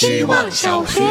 [0.00, 1.02] 希望小学。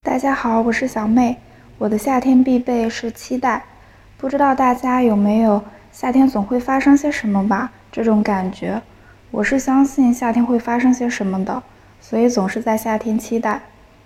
[0.00, 1.36] 大家好，我是小妹。
[1.76, 3.62] 我的夏天必备是期待，
[4.16, 7.70] 不知道大家有没有夏天总会发生些什么吧？
[7.92, 8.80] 这种感觉，
[9.30, 11.62] 我是相信夏天会发生些什么的，
[12.00, 13.60] 所以总是在夏天期待。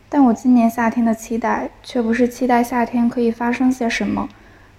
[0.09, 4.29] 但我今年夏天的期待却不是期待夏天可以发生些什么，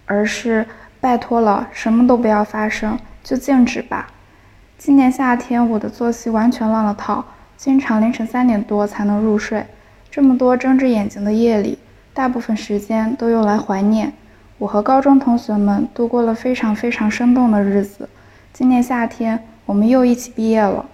[0.05, 0.67] 而是
[0.99, 4.07] 拜托了，什么都不要发生，就静止吧。
[4.77, 7.25] 今年夏天我的作息完全乱了套，
[7.57, 9.65] 经常凌晨三点多才能入睡。
[10.11, 11.79] 这么多睁着眼睛的夜里，
[12.13, 14.13] 大部分时间都用来怀念
[14.59, 18.07] 我和高中同学们度过了非常非常生动的日子。
[18.53, 20.85] 今年夏天，我们又一起毕业了，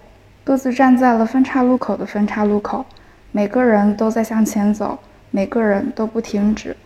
[0.45, 2.85] 各自站在了分岔路口的分岔路口，
[3.33, 4.97] 每个人都在向前走，
[5.31, 6.77] 每个人都不停止。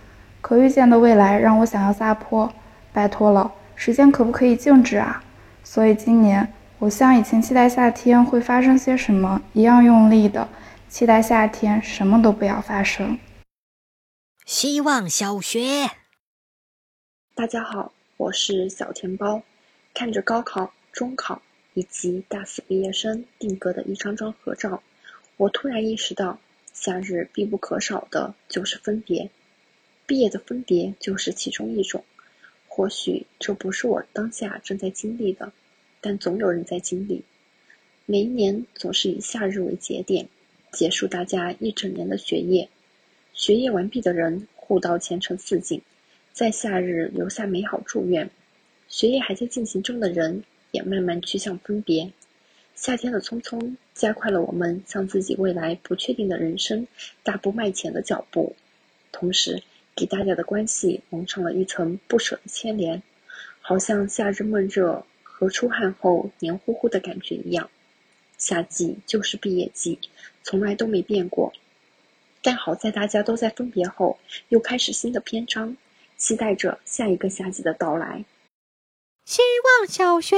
[0.42, 2.52] 可预见的未来让我想要撒泼，
[2.92, 5.22] 拜托了，时间可不可以静止啊？
[5.66, 10.48] 所以今年，我像以前期待夏天会发生些什么一样用力的。
[10.88, 13.18] 期待夏天什么都不要发生。
[14.46, 15.90] 希望小学，
[17.34, 19.42] 大家好，我是小甜包。
[19.94, 21.42] 看着高考、中考
[21.74, 24.84] 以及大四毕业生定格的一张张合照，
[25.36, 26.38] 我突然意识到，
[26.74, 29.32] 夏日必不可少的就是分别。
[30.06, 32.06] 毕业的分别就是其中一种。
[32.76, 35.54] 或许这不是我当下正在经历的，
[36.02, 37.24] 但总有人在经历。
[38.06, 40.28] 每一年总是以夏日为节点。
[40.74, 42.68] 结束大家一整年的学业，
[43.34, 45.82] 学业完毕的人互道前程似锦，
[46.34, 48.28] 在夏日留下美好祝愿；
[48.90, 52.12] 学业还在进行中的人也慢慢趋向分别。
[52.76, 56.86] 夏天的匆匆加快了我们向自己未来不确定的人生
[57.24, 58.54] 大步迈前的脚步，
[59.14, 59.64] 同时
[59.96, 63.02] 给大家的关系蒙上了一层不舍的牵连，
[63.62, 67.70] 好像夏日闷热和出汗后黏糊糊的感觉一样。
[68.38, 70.00] 夏季就是毕业季。
[70.44, 71.54] 从来都没变过，
[72.44, 75.76] 但好在大家都在分别后又开始新的篇章，
[76.18, 78.24] 期待着下一个夏季的到来。
[79.26, 79.42] 希
[79.80, 80.36] 望小学，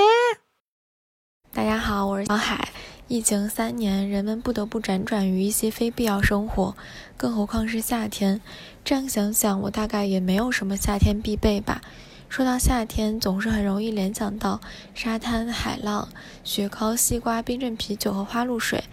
[1.52, 2.70] 大家好，我是小海。
[3.10, 6.76] 疫情三年，人们不得不辗转于一些非必要生活，
[7.16, 8.42] 更何况是夏天。
[8.84, 11.82] 这样想想，我大概也没有什么夏天必备吧。
[12.28, 14.60] 说到夏天，总是很容易联想到
[14.94, 16.10] 沙滩、海浪、
[16.44, 18.84] 雪糕、西瓜、冰镇啤酒和花露水。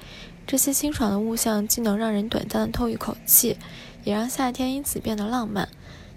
[0.46, 3.56] 这些清爽的物象既能让人短暂的透一口气，
[4.04, 5.68] 也让夏天因此变得浪漫。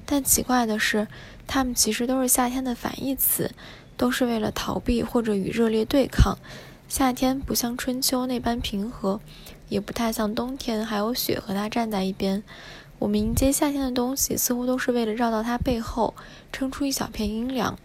[0.06, 1.08] 但奇怪的是，
[1.48, 3.50] 它们其实都是夏天的反义词，
[3.98, 6.38] 都是为了逃避或者与热烈对抗。
[6.88, 9.20] 夏天不像春秋那般平和，
[9.68, 12.42] 也不太像冬天还有雪和它站在一边。
[12.98, 16.16] 我们迎接夏天的东西，似乎都是为了绕到它背后，
[16.54, 17.78] 撑出一小片阴凉。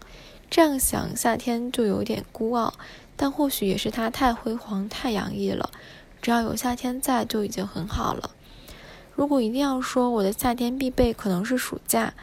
[0.49, 2.73] 这样想，夏天就有点孤傲，
[3.17, 5.69] 但或许也是它太辉煌、太洋溢了。
[6.21, 8.31] 只要有夏天在，就已经很好了。
[9.13, 12.13] 如果一定要说我的夏天必备，可能是暑假。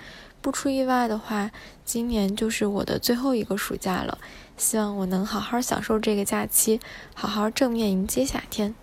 [0.41, 1.51] 不出意外的话，
[1.85, 4.19] 今年就是我的最后一个暑假了。
[4.57, 6.81] 希望我能好好享受这个假期，
[7.15, 8.75] 好好正面迎接夏天。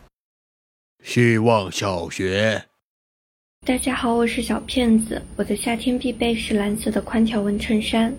[1.03, 2.65] 希望小学，
[3.65, 5.21] 大家好，我是小骗子。
[5.35, 8.13] 我的夏天必备是蓝色的宽条纹衬衫。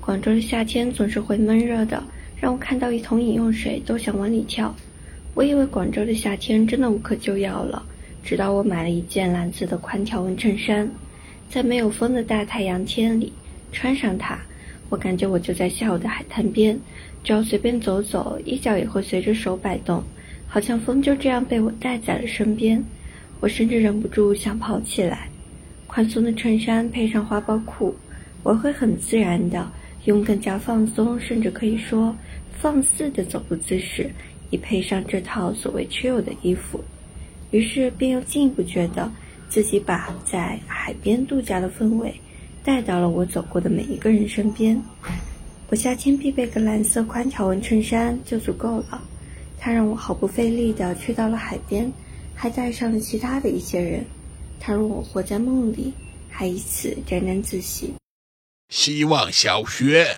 [0.00, 2.02] 广州的夏天总是会闷热的，
[2.40, 4.74] 让我看到一桶饮用水都想往里跳。
[5.34, 7.82] 我以为广州的夏天真的无可救药了，
[8.22, 10.90] 直到我买了一件蓝色的宽条纹衬衫，
[11.52, 13.30] 在没有风的大太阳天里
[13.72, 14.38] 穿上它，
[14.88, 16.74] 我感觉我就在下午的海滩边，
[17.22, 20.02] 只要随便走走，衣角也会随着手摆动，
[20.48, 22.82] 好像风就这样被我带在了身边。
[23.38, 25.28] 我甚至忍不住想跑起来。
[25.86, 27.94] 宽松的衬衫配上花苞裤，
[28.42, 29.70] 我会很自然的
[30.06, 32.16] 用更加放松，甚至可以说
[32.58, 34.10] 放肆的走路姿势。
[34.48, 36.82] 以配上这套所谓 chill 的衣服，
[37.50, 39.12] 于是便又进一步觉得
[39.52, 42.18] 自己把在海边度假的氛围
[42.64, 44.82] 带到了我走过的每一个人身边。
[45.68, 49.02] 我夏天必备个蓝色宽条纹衬衫就足够了，
[49.58, 51.92] 它让我毫不费力地去到了海边，
[52.34, 54.02] 还带上了其他的一些人。
[54.58, 55.92] 它让我活在梦里，
[56.30, 57.92] 还以此沾沾自喜。
[58.70, 60.16] 希望小学，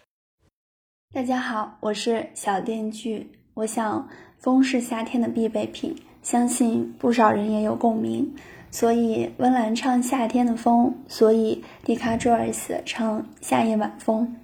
[1.12, 3.32] 大家好，我是小电锯。
[3.54, 4.08] 我想，
[4.38, 8.32] 风是夏天的必备品，相信不少人也有共鸣。
[8.74, 14.34] 所以温岚唱夏天的风，所以迪卡卓尔斯唱夏夜晚风。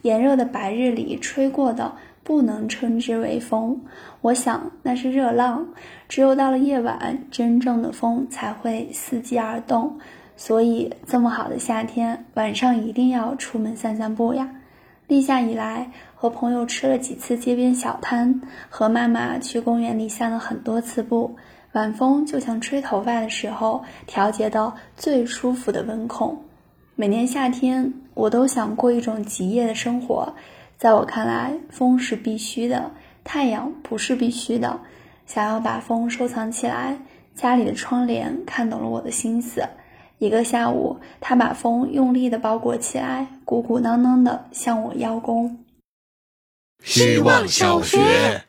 [0.00, 1.92] 炎热的白日里吹过的，
[2.24, 3.78] 不能称之为风，
[4.22, 5.68] 我想那是热浪。
[6.08, 9.98] 只有到了夜晚，真正的风才会伺机而动。
[10.34, 14.48] 所以这么好的夏天，晚上一定要出门散散步呀。
[15.08, 21.34] 立夏以来，和朋友吃了几次街边小摊，和妈妈去公园里散了很多次步。
[21.72, 26.44] 晚风就像吹头发的时候调节到最舒服的温控。
[26.94, 30.34] 每年夏天，我都想过一种极夜的生活。
[30.76, 32.90] 在我看来，风是必须的，
[33.24, 34.78] 太阳不是必须的。
[35.26, 36.98] 想要把风收藏起来，
[37.34, 39.66] 家里的窗帘看懂了我的心思。
[40.18, 45.64] 一个下午，他把风用力地包裹起来，鼓鼓囊囊地向我邀功。
[46.82, 48.42] 希望小学，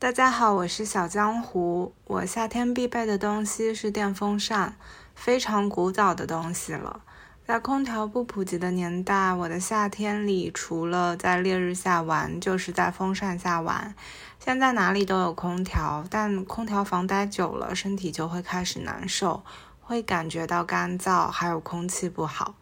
[0.00, 1.94] 大家好，我是小江湖。
[2.06, 4.74] 我夏天必备的东西是电风扇，
[5.14, 7.02] 非常古早的东西了。
[7.46, 13.94] 在空调不普及的年代，我的夏天里除了在烈日下玩，就是在风扇下玩。
[14.40, 19.44] 现在哪里都有空调，但空调房待久了，身体就会开始难受。
[19.92, 22.54] 会感觉到干燥，还有空气不好。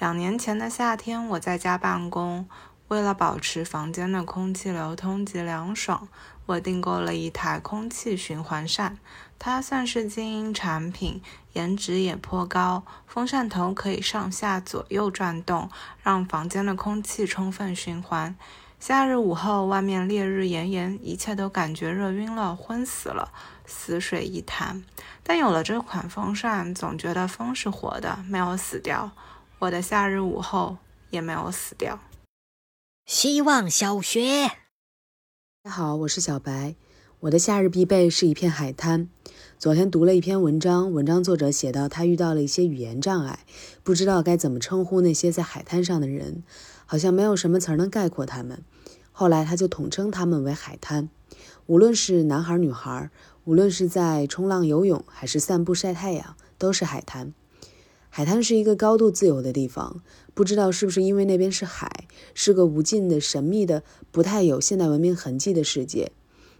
[0.00, 2.48] 两年前的夏天，我在家办公，
[2.88, 6.08] 为了保持房间的空气流通及凉爽，
[6.46, 8.98] 我订购了一台空气循环扇。
[9.38, 12.82] 它算是精英产品，颜值也颇高。
[13.06, 15.70] 风扇头可以上下左右转动，
[16.02, 18.34] 让房间的空气充分循环。
[18.84, 23.32] 夏日午后，外面烈日炎炎，一切都感觉热晕了，昏死了。
[23.64, 24.82] 死水一潭，
[25.22, 29.12] 但有了这款风扇，总觉得风是活的，没有死掉。
[29.60, 30.78] 我的夏日午后
[31.10, 32.00] 也没有死掉。
[33.06, 34.48] 希望小学，
[35.62, 36.74] 大家好，我是小白。
[37.20, 39.08] 我的夏日必备是一片海滩。
[39.60, 43.38] 昨天读了一篇文章，文章作者写到他遇到了一些语言障碍，
[43.84, 46.42] 不知道该怎么称呼那些在海滩上的人，
[46.92, 48.62] 好像没有什么词儿能概括他们。
[49.12, 51.08] 后来他就统称他们为海滩，
[51.64, 53.10] 无论是男孩女孩。
[53.44, 57.32] 无论是在冲浪、游泳，还是散步、晒太阳，都是海滩。
[58.10, 60.02] 海滩是一个高度自由的地方，
[60.34, 66.12] 不知道是不是因为那边是海，是个无尽的、神秘的、不太有现代文明痕迹的世界，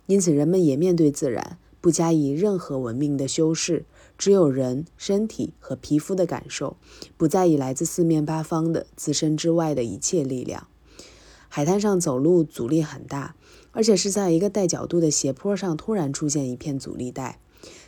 [0.07, 3.85] 因此人们也面对自然，不加以任何文明的修饰，
[4.17, 6.79] 只有人身体和皮肤的感受，
[7.19, 10.67] 不在意来自四面八方的自身之外的一切力量。
[11.51, 13.35] 海滩上走路阻力很大。
[13.75, 17.41] 而且是在一个带角度的斜坡上突然出现一片阻力带。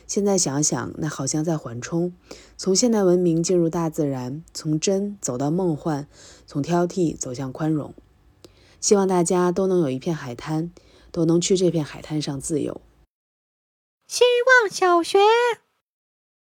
[0.07, 2.11] 现在想想，那好像在缓冲，
[2.57, 6.07] 从现代文明进入大自然，从真走到梦幻，
[6.47, 7.93] 从挑剔走向宽容。
[8.81, 10.71] 希望大家都能有一片海滩，
[11.11, 12.81] 都能去这片海滩上自由。
[14.15, 14.23] 希
[14.61, 15.19] 望小学，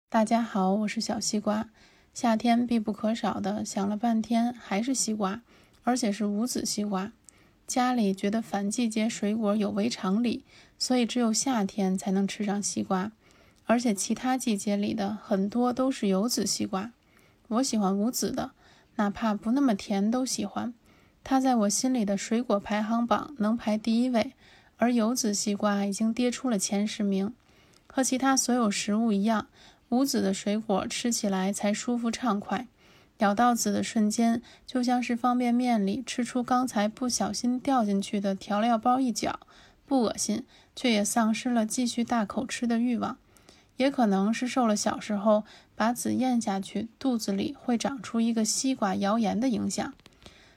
[0.08, 1.72] 大家好，我是小西瓜。
[2.14, 5.42] 夏天必不可少的，想了半天还是西瓜，
[5.81, 7.12] 而且是无籽西瓜。
[7.66, 10.46] 家里觉得反季节水果有违常理，
[10.78, 13.12] 所以只有夏天才能吃上西瓜，
[13.66, 16.92] 而且其他季节里的很多都是有籽西瓜。
[17.48, 18.52] 我喜欢无籽的，
[18.98, 20.75] 哪怕不那么甜都喜欢。
[21.24, 24.34] 它在我心里的水果排行榜能排第一位，
[24.78, 27.34] 而有籽西瓜已经跌出了前十名。
[27.95, 29.45] 和其他所有食物一样，
[29.90, 32.68] 无籽的水果吃起来才舒服畅快。
[33.19, 39.40] 咬到籽的瞬间，就像是方便面里吃出刚才不小心掉进去的调料包一角，
[39.86, 40.44] 不恶心，
[40.75, 43.18] 却也丧失了继续大口吃的欲望。
[43.78, 45.44] 也可能是受了小时候
[45.75, 49.94] 把籽咽下去，肚子里会长出一个西瓜谣言的影响。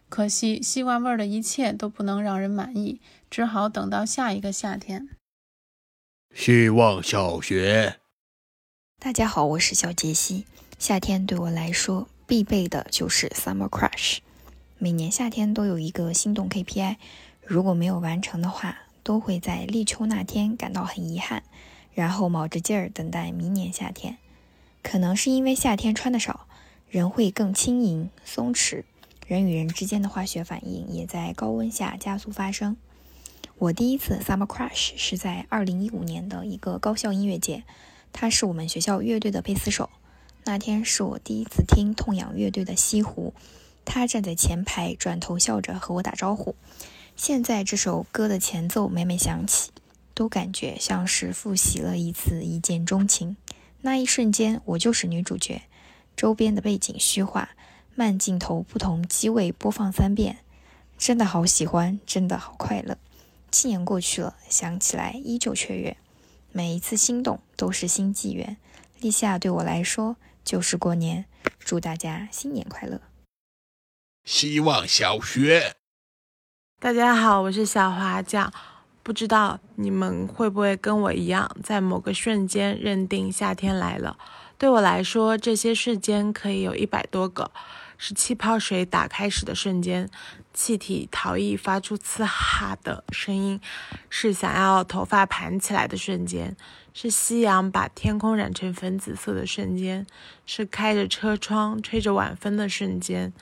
[0.09, 2.99] 可惜西瓜味的一切都不能让人满意，
[3.29, 5.11] 只好等到下一个夏天。
[6.35, 7.97] 希望小学，
[8.99, 10.47] 大家好，我是小杰西。
[10.79, 12.09] 夏天对我来说。
[12.27, 14.19] 必备的就是 Summer Crush，
[14.79, 16.97] 每年夏天都有一个心动 KPI，
[17.41, 21.45] 如果没有完成的话，都会在立秋那天感到很遗憾，
[21.95, 24.19] 然后卯着劲儿等待明年夏天。
[24.83, 26.49] 可能是因为夏天穿的少，
[26.89, 28.83] 人会更轻盈松弛，
[29.29, 32.77] 人与人之间的化学反应也在高温下加速发生。
[33.59, 37.65] 我第一次 Summer Crush 是在2015年的一个高校音乐节，
[38.13, 39.89] 他是我们学校乐队的贝斯手。
[40.45, 43.33] 那天是我第一次听痛仰乐队的《西湖》，
[43.87, 46.55] 他站在前排，转头笑着和我打招呼。
[47.17, 49.71] 现在这首歌的前奏每每响起，
[50.13, 53.39] 都感觉像是复习了一次一见钟情。
[53.81, 55.63] 那一瞬间，我就是女主角。
[56.15, 57.51] 周边的背景虚化，
[57.95, 60.41] 慢镜头不同机位播放三遍，
[60.99, 62.99] 真的好喜欢，真的好快乐。
[63.59, 65.97] 七年过去了，想起来依旧雀跃。
[66.53, 68.59] 每一次心动都是新纪元。
[69.01, 70.17] 立夏对我来说。
[70.45, 71.25] 就是过年，
[71.59, 73.01] 祝大家新年快乐！
[74.25, 75.75] 希望小学，
[76.79, 78.53] 大家好，我是小花酱。
[79.03, 84.19] 不知道你们会不会跟我一样，在某个瞬间认定夏天来了？
[84.59, 87.51] 对我来说，这些瞬间可以有一百多个。
[87.99, 90.09] 是气泡水打开时的瞬间，
[90.53, 93.61] 气体逃逸发出呲哈的声音，
[94.11, 96.57] 是想要头发盘起来的瞬间，
[96.93, 100.07] 是夕阳把天空染成粉紫色的瞬间，
[100.45, 103.33] 是开着车窗吹着晚风的瞬间。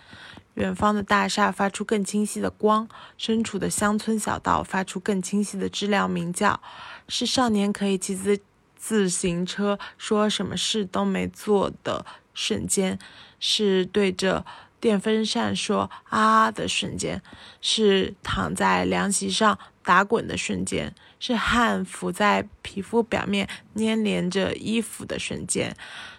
[0.55, 6.61] 远方的大厦发出更清晰的光，身处的乡村小道发出更清晰的知了鸣叫。
[7.09, 8.39] 是少年可以骑自
[8.77, 12.99] 自行车，说什么事都没做的瞬间；
[13.41, 14.45] 是对着
[14.79, 17.21] 电风扇说啊的瞬间；
[17.63, 25.73] 是躺在凉席上打滚的瞬间；是汗浮在皮肤表面粘连着衣服的瞬间；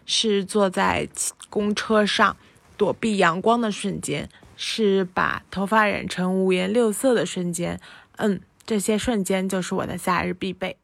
[0.06, 1.08] 是坐在
[1.50, 2.36] 公车上。
[2.78, 7.80] 躲避阳光的瞬间，是把头发染成五颜六色的瞬间。
[8.18, 10.76] 嗯，这些瞬间就是我的夏日必备。